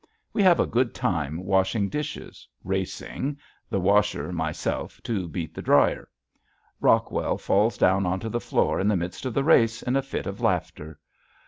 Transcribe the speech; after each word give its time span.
We 0.33 0.41
have 0.41 0.59
a 0.59 0.65
good 0.65 0.95
time 0.95 1.45
washing 1.45 1.87
dishes, 1.87 2.47
racing, 2.63 3.37
the 3.69 3.79
washer, 3.79 4.31
myself, 4.31 4.99
to 5.03 5.27
beat 5.27 5.53
the 5.53 5.61
dryer. 5.61 6.09
Rockwell 6.79 7.37
falls 7.37 7.77
down 7.77 8.07
onto 8.07 8.27
the 8.27 8.39
floor 8.41 8.79
in 8.79 8.87
the 8.87 8.97
midst 8.97 9.27
of 9.27 9.35
the 9.35 9.43
race 9.43 9.83
in 9.83 9.95
a 9.95 10.01
fit 10.01 10.25
of 10.25 10.41
laughter. 10.41 10.99